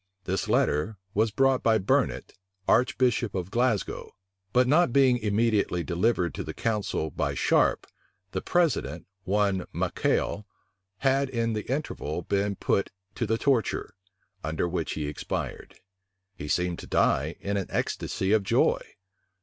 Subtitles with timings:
[0.15, 2.33] [*] This letter was brought by Burnet,
[2.67, 4.15] archbishop of Glasgow;
[4.51, 7.85] but not being immediately delivered to the council by Sharpe,
[8.31, 10.45] the president,[] one Maccail
[10.97, 13.93] had in the interval been put to the torture,
[14.43, 15.75] under which he expired.
[16.35, 18.81] He seemed to die in an ecstasy of joy.